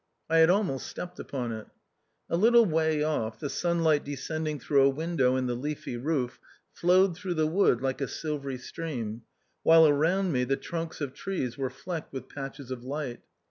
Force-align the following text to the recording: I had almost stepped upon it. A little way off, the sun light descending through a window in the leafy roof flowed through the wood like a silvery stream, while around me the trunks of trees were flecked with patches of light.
I 0.31 0.37
had 0.37 0.49
almost 0.49 0.87
stepped 0.87 1.19
upon 1.19 1.51
it. 1.51 1.67
A 2.27 2.35
little 2.35 2.65
way 2.65 3.03
off, 3.03 3.39
the 3.39 3.51
sun 3.51 3.83
light 3.83 4.03
descending 4.03 4.57
through 4.59 4.81
a 4.81 4.89
window 4.89 5.35
in 5.35 5.45
the 5.45 5.53
leafy 5.53 5.95
roof 5.95 6.39
flowed 6.73 7.15
through 7.15 7.35
the 7.35 7.45
wood 7.45 7.81
like 7.83 8.01
a 8.01 8.07
silvery 8.07 8.57
stream, 8.57 9.21
while 9.61 9.87
around 9.87 10.31
me 10.31 10.43
the 10.43 10.57
trunks 10.57 11.01
of 11.01 11.13
trees 11.13 11.55
were 11.55 11.69
flecked 11.69 12.13
with 12.13 12.29
patches 12.29 12.71
of 12.71 12.83
light. 12.83 13.19